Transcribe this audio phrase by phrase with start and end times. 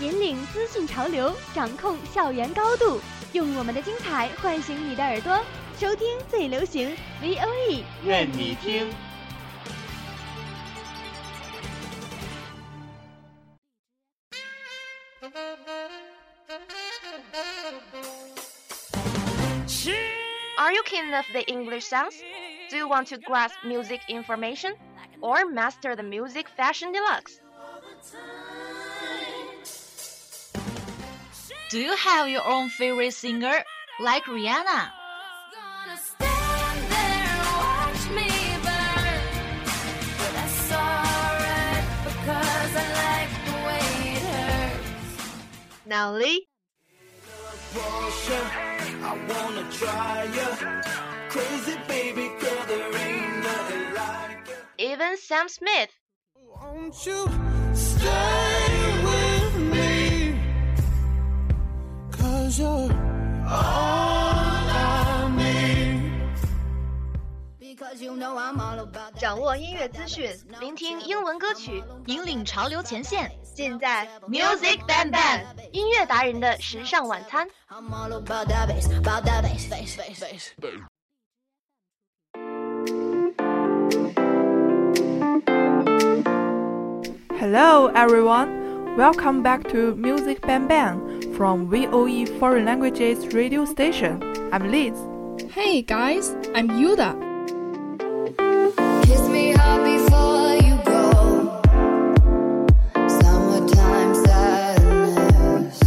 [0.00, 3.00] 引领资讯潮流，掌控校园高度，
[3.32, 5.40] 用我们的精彩唤醒你的耳朵，
[5.78, 8.92] 收听最流行 V O E，愿你听。
[20.56, 22.14] Are you keen of the English sounds?
[22.70, 24.74] Do you want to grasp music information?
[25.20, 27.40] Or master the music fashion deluxe?
[31.74, 33.64] Do you have your own favorite singer,
[33.98, 34.92] like Rihanna?
[35.50, 38.14] Gonna stand there and watch
[69.18, 70.30] 掌握音乐资讯，
[70.60, 73.28] 聆听英文歌曲，引领潮流前线。
[73.54, 75.40] 尽在 Music Bang Bang
[75.72, 77.48] 音乐达人的时尚晚餐。
[77.68, 78.22] All.
[87.40, 94.22] Hello everyone, welcome back to Music Bang Bang from VOE Foreign Languages radio station.
[94.52, 94.96] I'm Liz.
[95.50, 97.12] Hey guys, I'm Yuda.
[99.04, 101.60] Kiss me hard before you go.
[103.08, 105.80] Summertime sadness.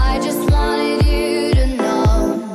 [0.00, 2.54] I just wanted you to know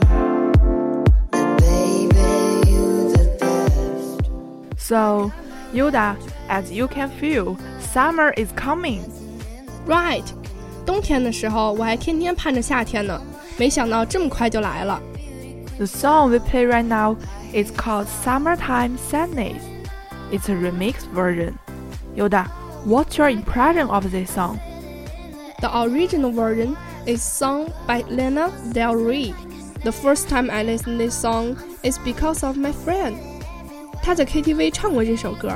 [1.32, 4.82] that baby, you the best.
[4.82, 5.32] So,
[5.72, 6.18] Yuda,
[6.50, 9.06] as you can feel, summer is coming.
[9.86, 10.34] Right，
[10.87, 13.21] 冬天的时候我还天天盼着夏天呢，
[13.57, 15.01] 没想到这么快就来了。
[15.79, 17.17] The song we play right now
[17.53, 19.63] is called Summertime Sadness.
[20.31, 21.55] It's a remix version.
[22.17, 22.47] Yoda,
[22.85, 24.59] what's your impression of this song?
[25.61, 29.35] The original version is sung by Lana Del Rey.
[29.83, 33.15] The first time I listened this song is because of my friend.
[34.03, 35.51] 她在 KTV 唱过这首歌。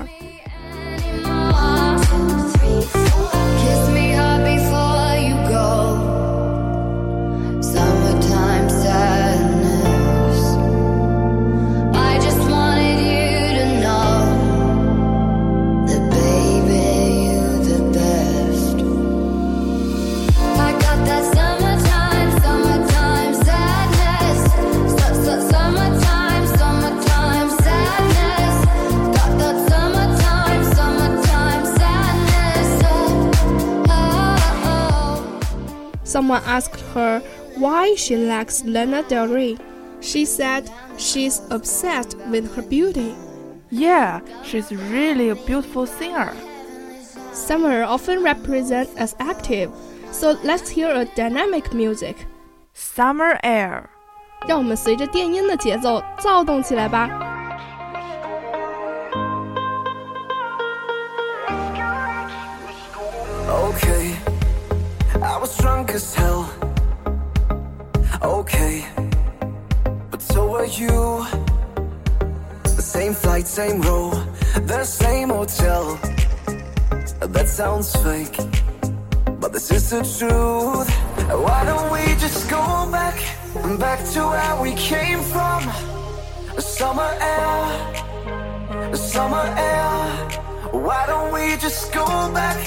[36.11, 37.21] Someone asked her
[37.57, 39.57] why she likes Lana Del Rey.
[40.01, 43.15] She said she's obsessed with her beauty.
[43.71, 46.33] Yeah, she's really a beautiful singer.
[47.33, 49.71] Summer often represented as active,
[50.13, 52.17] so let's hear a dynamic music.
[52.73, 53.91] Summer Air.
[54.47, 57.30] 让我们随着电音的节奏躁动起来吧。
[65.94, 66.50] As hell.
[68.22, 68.86] Okay,
[70.10, 71.26] but so were you.
[72.64, 74.12] The same flight, same row,
[74.56, 76.00] the same hotel.
[77.20, 78.38] That sounds fake,
[79.40, 80.90] but this is the truth.
[81.46, 83.18] Why don't we just go back,
[83.80, 85.62] back to where we came from?
[86.60, 89.92] Summer air, summer air.
[90.72, 92.58] Why don't we just go back,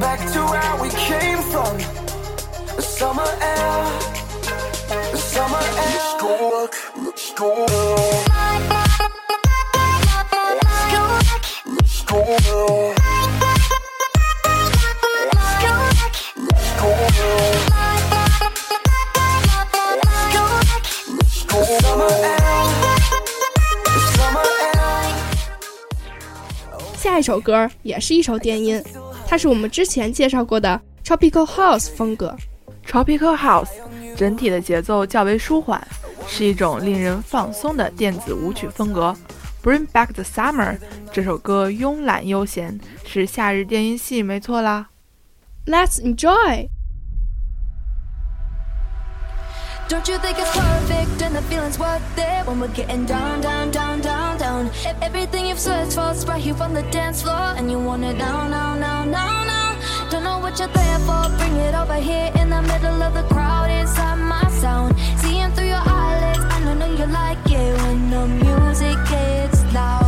[0.00, 1.99] back to where we came from?
[3.00, 3.80] Summer air,
[5.16, 5.88] summer air.
[7.02, 7.64] Let's go
[8.28, 9.64] back, let's go back.
[11.64, 13.00] Let's go back.
[16.44, 16.90] Let's go
[17.70, 17.96] back.
[21.16, 22.68] Let's go Summer air,
[24.12, 25.16] summer air.
[26.98, 28.84] 下一首歌也是一首电音，
[29.26, 32.36] 它是我们之前介绍过的 Tropical House 风格。
[32.89, 33.71] Tropical House
[34.15, 35.81] 整体的节奏较为舒缓，
[36.27, 39.15] 是一种令人放松的电子舞曲风格。
[39.63, 40.77] Bring Back the Summer
[41.11, 44.89] 这首歌慵懒悠闲，是夏日电音系，没错啦。
[45.65, 46.69] Let's enjoy.
[49.87, 53.71] Don't you think it's perfect and the feeling's worth it when we're getting down, down,
[53.71, 54.65] down, down, down?
[54.83, 58.03] E- Everything you've searched for is right here on the dance floor, and you want
[58.03, 59.48] it now, now, now, now, now.
[60.10, 63.22] Don't know what you're there for, bring it over here in the middle of the
[63.32, 64.98] crowd inside my sound.
[65.18, 69.99] Seeing through your eyelids, I know, know you like it when the music gets loud.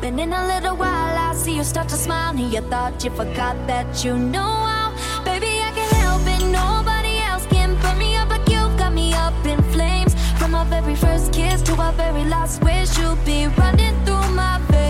[0.00, 2.30] Then in a little while, I see you start to smile.
[2.30, 4.92] And you thought you forgot that you know how.
[5.24, 6.44] Baby, I can't help it.
[6.46, 10.14] Nobody else can burn me up like you got me up in flames.
[10.38, 14.58] From our very first kiss to our very last wish, you'll be running through my
[14.70, 14.87] veins.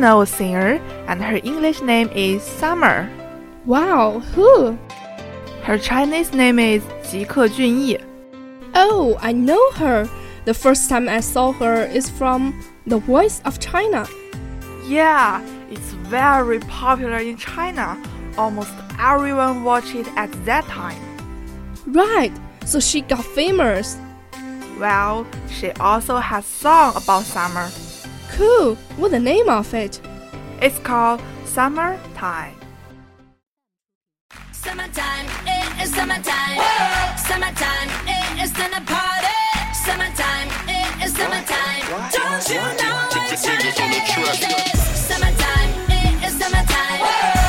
[0.00, 3.06] Filipino singer, and her English name is Summer.
[3.66, 4.78] Wow, who?
[5.62, 8.00] Her Chinese name is Jike Junyi.
[8.74, 10.08] Oh, I know her.
[10.46, 14.06] The first time I saw her is from The Voice of China.
[14.88, 18.00] Yeah, it's very popular in China.
[18.38, 20.96] Almost everyone watched it at that time.
[21.86, 22.32] Right,
[22.64, 23.98] so she got famous.
[24.78, 27.68] Well, she also has song about summer.
[28.40, 28.74] Cool.
[28.96, 30.00] What's the name of it?
[30.62, 32.54] It's called Summertime.
[34.50, 36.56] Summertime, it is summertime.
[37.18, 39.36] Summertime, it is time to party.
[39.84, 41.84] Summertime, it is summertime.
[42.16, 44.08] Don't you know what time it
[44.72, 44.80] is?
[45.04, 46.96] Summertime, it is summertime.
[46.96, 47.39] Summertime,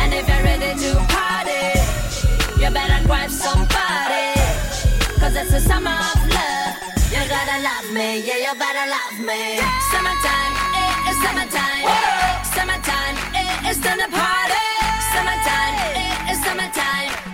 [0.00, 1.78] And if you're ready to party,
[2.60, 4.38] you better grab somebody.
[5.20, 6.74] Cause it's the summer of love.
[7.12, 9.58] You gotta love me, yeah, you better love me.
[9.92, 11.84] Summertime, it is summertime.
[12.54, 14.66] Summertime, it is time to party.
[15.12, 15.74] Summertime,
[16.44, 17.08] summertime.
[17.12, 17.31] Don't you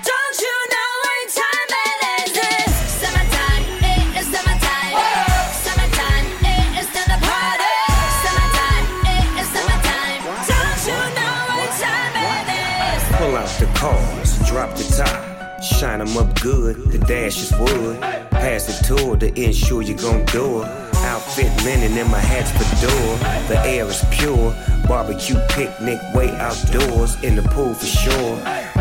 [15.79, 18.01] Shine 'em up good, the dash is wood.
[18.33, 20.69] Pass the tour to ensure you're gon' do it.
[21.05, 23.17] Outfit linen and my hat's fedora.
[23.47, 24.53] The air is pure.
[24.89, 27.17] Barbecue picnic way outdoors.
[27.23, 28.37] In the pool for sure.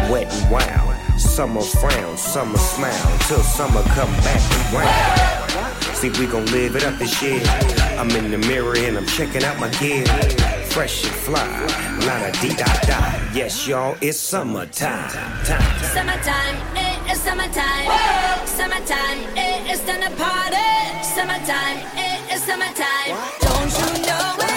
[0.09, 0.95] Wet and wild.
[1.19, 3.09] Summer frown, summer smile.
[3.27, 4.41] Till summer come back
[4.73, 5.37] around.
[5.93, 7.41] See, we gon' live it up this year.
[7.99, 10.05] I'm in the mirror and I'm checking out my gear.
[10.69, 11.47] Fresh and fly,
[12.05, 12.99] la da dee da da.
[13.33, 15.09] Yes, y'all, it's summertime.
[15.43, 15.83] Time.
[15.93, 16.57] Summertime,
[17.07, 17.87] it is summertime.
[18.45, 21.03] Summertime, it is time to party.
[21.03, 23.15] Summertime, it is summertime.
[23.39, 24.56] Don't you know it